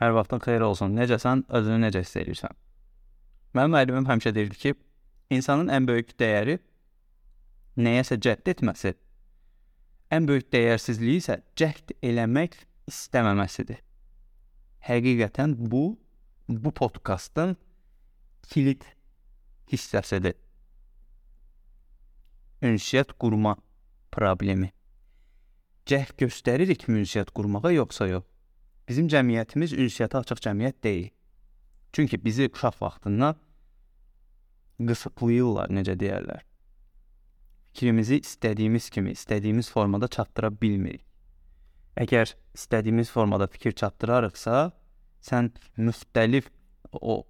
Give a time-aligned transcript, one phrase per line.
[0.00, 0.96] Hər vaxtın xeyir olsun.
[0.96, 1.44] Necəsən?
[1.52, 2.56] Özünü necə hiss edirsən?
[3.56, 4.74] Mənim müəllimim həmişə deyirdi ki,
[5.36, 6.56] insanın ən böyük dəyəri
[7.80, 8.94] nəyəsə cəhd etməsi,
[10.14, 12.56] ən böyük dəyərsizliyi isə cəhd eləmək
[12.90, 13.82] istəməməsidir.
[14.88, 15.84] Həqiqətən bu
[16.48, 17.56] bu podkastın
[18.50, 18.86] kilit
[19.70, 20.34] hissəsidir.
[22.64, 23.54] Ünsiyyət qurma
[24.12, 24.72] problemi.
[25.86, 28.29] Cəhd göstəririkmi ünsiyyət qurmağa yoxsa yox?
[28.90, 31.10] Bizim cəmiyyətimiz ünsiyyətə açıq cəmiyyət deyil.
[31.94, 33.36] Çünki bizi uşaq vaxtından
[34.88, 36.40] qısıtlayırlar, necə deyərlər.
[37.70, 41.04] Fikrimizi istədiyimiz kimi, istədiyimiz formada çatdıra bilmirik.
[42.02, 44.72] Əgər istədiyimiz formada fikir çatdırarıqsa,
[45.22, 46.50] sən müxtəlif
[46.90, 47.20] o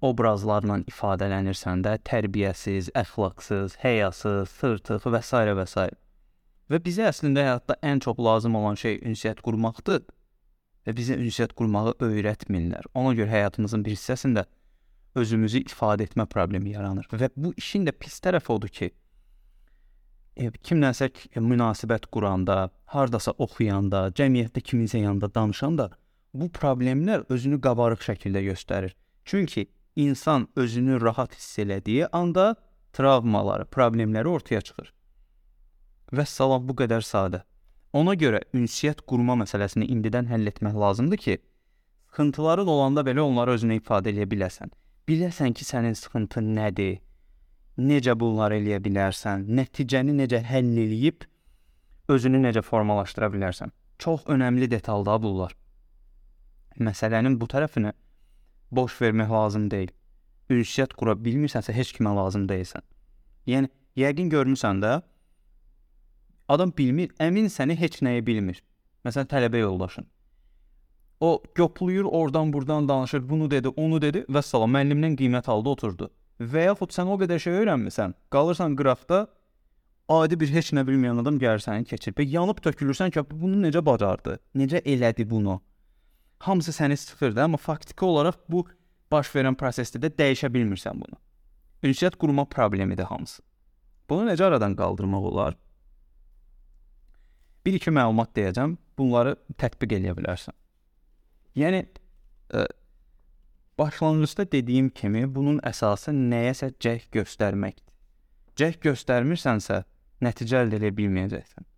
[0.00, 5.44] obrazlarla ifadələnirsən də, tərbiyəsiz, əxlaqsız, həyasız, sırtıq və s.
[5.60, 5.86] və s.
[6.72, 10.06] Və bizə əslində həyatda ən çox lazım olan şey ünsiyyət qurmaqdır
[10.86, 12.88] və bizə ünsiyyət qurmağı öyrətmirlər.
[12.94, 14.46] Ona görə həyatımızın bir hissəsində
[15.18, 17.08] özümüzü ifadə etmə problemi yaranır.
[17.12, 18.90] Və bu işin də pis tərəfi odur ki,
[20.36, 25.90] e, kimlənsə münasibət quranda, hardasa oxuyanda, cəmiyyətdə kiminsə yanında danışanda
[26.34, 28.96] bu problemlər özünü qabarıq şəkildə göstərir.
[29.24, 32.56] Çünki insan özünü rahat hiss elədiyi anda
[32.92, 34.92] travmaları, problemləri ortaya çıxır.
[36.12, 37.44] Və salam bu qədər sadə.
[37.92, 41.34] Ona görə ünsiyyət qurma məsələsini indidən həll etmək lazımdır ki,
[42.08, 44.72] sıxıntıların olanda belə onları özünə ifadə edə biləsən.
[45.08, 47.02] Biləsən ki, sənin sıxıntın nədir?
[47.80, 49.44] Necə bunları eləyə bilərsən?
[49.58, 51.26] Nəticəni necə həll eləyib
[52.08, 53.72] özünü necə formalaşdıra bilərsən?
[53.98, 55.52] Çox önəmli detallar bunlar.
[56.80, 57.92] Məsələnin bu tərəfini
[58.72, 59.92] boş vermək lazım deyil.
[60.50, 62.84] Ünsiyyət qura bilmirsənsə heç kimə lazım deyilsən.
[63.46, 63.68] Yəni
[64.00, 65.00] yəqin görmüsən də
[66.48, 68.62] Adam bilmir, əmin səni heç nəyi bilmir.
[69.06, 70.06] Məsələn, tələbə yoldaşın.
[71.20, 76.10] O göplüyür, oradan burdan danışır, bunu dedi, onu dedi və salam müəllimdən qiymət aldı, oturdu.
[76.40, 79.26] Və yaxud sən o qədər şey öyrənmisən, qalırsan qıraqda
[80.08, 82.14] adi bir heç nə bilməyən adam gəlir səni keçir.
[82.18, 84.38] Və yanıb tökülürsən ki, bunu necə bacardı?
[84.58, 85.60] Necə elədi bunu?
[86.38, 88.66] Hamısı səni sıxırdı, amma faktiki olaraq bu
[89.12, 91.18] baş verən prosesdə də dəyişə bilmirsən bunu.
[91.82, 93.42] Ünsiyyət qurma problemidir hamısı.
[94.10, 95.56] Bunu necə aradan qaldırmaq olar?
[97.66, 98.76] Bir-iki məlumat deyəcəm.
[98.98, 100.54] Bunları tətbiq eləyə bilərsən.
[101.58, 102.66] Yəni ə, e,
[103.78, 107.88] başlanğıcda dediyim kimi bunun əsası nəyəsə cəhd göstərməkdir.
[108.58, 109.82] Cəhd göstərmirsənsə,
[110.24, 111.68] nəticə əldə edə bilməyəcəksən.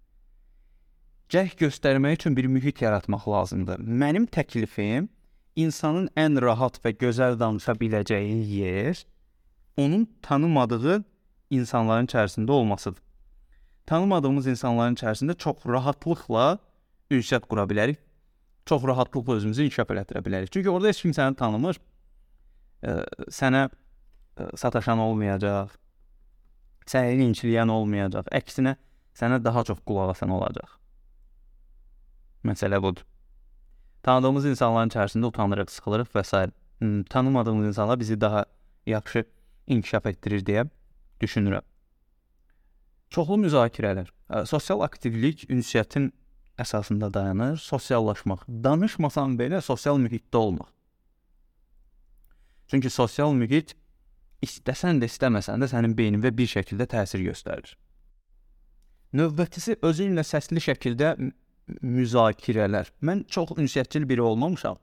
[1.34, 3.80] Cəhd göstərmək üçün bir mühit yaratmaq lazımdır.
[3.80, 5.08] Mənim təklifim
[5.56, 9.04] insanın ən rahat və gözəl danışa biləcəyi yer
[9.76, 11.02] onun tanımadığı
[11.50, 13.03] insanların içərisində olmasıdır
[13.86, 16.58] tanımadığımız insanların içərisində çox rahatlıqla
[17.12, 18.00] ünsiyyət qura bilərik.
[18.66, 20.52] Çox rahatlıqla özümüzü inkişaf elətdirə bilərik.
[20.52, 21.80] Çünki orada heç kim səni tanımır.
[22.84, 22.94] Ə,
[23.28, 25.74] sənə ə, sataşan olmayacaq.
[26.88, 28.30] Səni linçləyən olmayacaq.
[28.32, 28.76] Əksinə
[29.16, 30.78] sənə daha çox qulaq asan olacaq.
[32.44, 33.04] Məsələ budur.
[34.04, 36.46] Tanıdığımız insanların içərisində utanırıq, sıxılırıq və s.
[37.10, 38.44] tanımadığımız insanlar bizi daha
[38.86, 39.24] yaxşı
[39.66, 40.66] inkişaf etdirir deyə
[41.20, 41.64] düşünürəm.
[43.14, 44.08] Çoxlu müzakirələr,
[44.50, 46.08] sosial aktivlik ünsiyyətin
[46.58, 48.40] əsasında dayanır, sosiallaşmaq.
[48.64, 50.66] Danışmasan belə sosial mühitdə olmaq.
[52.66, 53.76] Çünki sosial mühit
[54.42, 57.76] istəsən də istəməsən də sənin beynində bir şəkildə təsir göstərir.
[59.14, 61.14] Növbətisi özü ilə səsli şəkildə
[61.86, 62.90] müzakirələr.
[62.98, 64.82] Mən çox ünsiyyətçil biri olmamışam.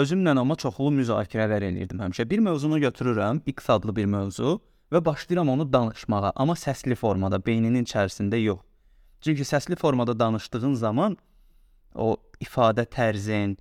[0.00, 2.24] Özümlə amma çoxlu müzakirələr eləyirdim həmişə.
[2.30, 4.60] Bir mövzunu götürürəm, X adlı bir mövzu
[4.92, 8.60] və başlayıram onu danışmağa, amma səsli formada, beyninin içərisində yox.
[9.20, 11.16] Çünki səsli formada danışdığın zaman
[11.94, 13.56] o ifadə tərzin,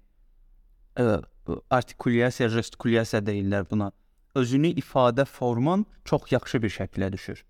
[0.97, 1.21] ə,
[1.69, 3.91] artikulyasiya, gestikulyasiya deyirlər buna.
[4.35, 7.43] Özünü ifadə forman çox yaxşı bir şəklə düşür.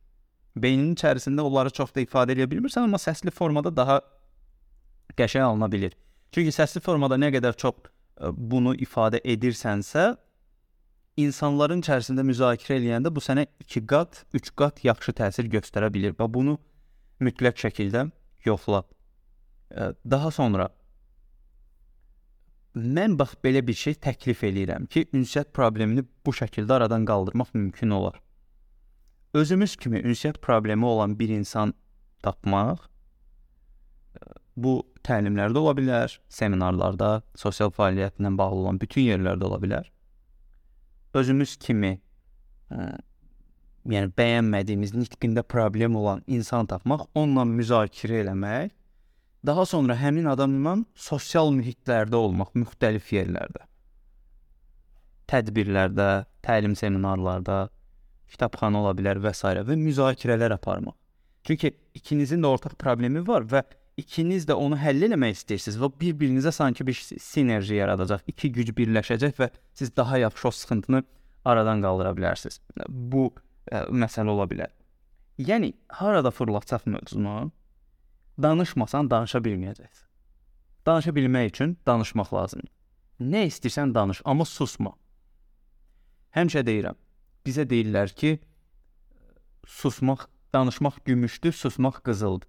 [0.56, 4.00] Beyninin içərisində onları çox da ifadə edə bilmirsən, amma səsli formada daha
[5.18, 5.94] qəşəng alına bilir.
[6.32, 10.16] Çünki səsli formada nə qədər çox ə, bunu ifadə edirsənsə,
[11.18, 16.28] insanların içərisində müzakirə eləyəndə bu sənə 2 qat, 3 qat yaxşı təsir göstərə bilər və
[16.34, 16.58] bunu
[17.24, 18.10] mütləq şəkildə
[18.46, 18.84] yoxla.
[20.06, 20.70] Daha sonra
[22.76, 27.90] mən bax belə bir şey təklif eləyirəm ki, ünsiyyət problemini bu şəkildə aradan qaldırmaq mümkün
[27.90, 28.22] olar.
[29.34, 31.74] Özümüz kimi ünsiyyət problemi olan bir insan
[32.24, 32.88] tapmaq
[34.58, 39.88] bu təlimlərdə ola bilər, seminarlarda, sosial fəaliyyətlə bağlı olan bütün yerlərdə ola bilər
[41.14, 41.96] özümüz kimi
[42.72, 42.90] ə,
[43.90, 48.76] yəni bəyənmədiyimiz nitqində problem olan insan tapmaq, onunla müzakirə eləmək
[49.46, 53.64] Daha sonra həmin adamla sosial mühitlərdə olmaq, müxtəlif yerlərdə.
[55.32, 56.08] Tədbirlərdə,
[56.44, 57.70] təlim seminarlarda,
[58.28, 59.54] kitabxana ola bilər və s.
[59.70, 60.98] və müzakirələr aparmaq.
[61.48, 63.64] Çünki ikinizin də ortaq problemi var və
[64.00, 69.38] ikiniz də onu həll etmək istəyirsiniz və bir-birinizə sanki bir sinerji yaradacaq, iki güc birləşəcək
[69.40, 71.04] və siz daha yaxşı o sıxıntını
[71.46, 72.60] aradan qaldıra bilərsiniz.
[72.90, 73.30] Bu
[73.72, 74.72] ə, məsələ ola bilər.
[75.40, 77.52] Yəni harada fırlatacaq mövzunu
[78.42, 80.08] danışmasan danışa bilməyəcəksən.
[80.86, 82.72] Danışa bilmək üçün danışmaq lazımdır.
[83.20, 84.94] Nə istəyirsən danış, amma susma.
[86.36, 86.96] Həmişə deyirəm.
[87.46, 88.38] Bizə deyirlər ki,
[89.68, 92.48] susmaq, danışmaq gümüşdür, susmaq qızıldır.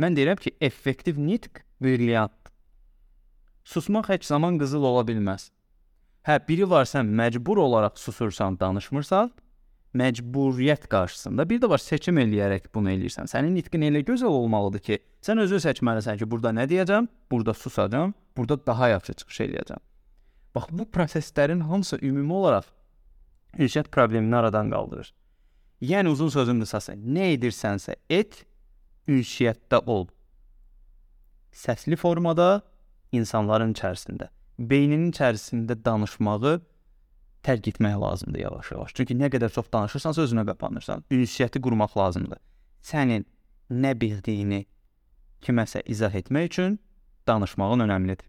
[0.00, 2.52] Mən deyirəm ki, effektiv nitq brilyantdır.
[3.64, 5.50] Susmaq heç zaman qızıl ola bilməz.
[6.26, 9.30] Hə, biri var sən məcbur olaraq susursan, danışmırsan,
[9.96, 11.46] məcburiyyət qarşısında.
[11.50, 13.28] Bir də var seçim eləyərək bunu eləyirsən.
[13.30, 18.14] Sənin nitqin elə gözəl olmalıdır ki, sən özün seçməlisən ki, burada nə deyəcəm, burada susacağam,
[18.36, 19.82] burada daha yaxşı çıxış eləyəcəm.
[20.54, 22.68] Bax bu proseslərin hamısı ümumi olaraq
[23.58, 25.12] ünsiyyət problemini aradan qaldırır.
[25.80, 28.44] Yəni uzun sözün qısası, nə edirsənsə et,
[29.10, 30.08] ünsiyyətdə ol.
[31.50, 32.62] Səsli formada
[33.12, 36.60] insanların içərisində, beyninin içərisində danışmağı
[37.46, 38.94] tərk etmək lazımdır yavaş-yavaş.
[38.94, 41.04] Çünki nə qədər çox danışırsansa özünə qapanırsan.
[41.10, 42.38] Ünsiyyəti qurmaq lazımdır.
[42.84, 43.26] Sənin
[43.70, 44.64] nə bildiyini
[45.44, 46.78] kiməsə izah etmək üçün
[47.26, 48.26] danışmağın önəmlidir.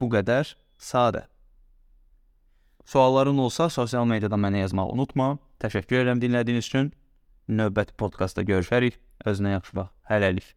[0.00, 1.26] Bu qədər sadə.
[2.86, 5.36] Sualların olsa sosial mediada mənə yazmağı unutma.
[5.60, 6.92] Təşəkkür edirəm dinlədiyiniz üçün.
[7.46, 8.96] Növbəti podkastda görüşərik.
[9.30, 9.92] Özünə yaxşı bax.
[10.10, 10.55] Hələlik.